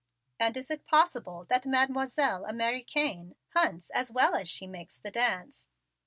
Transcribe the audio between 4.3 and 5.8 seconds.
as she makes the dance?"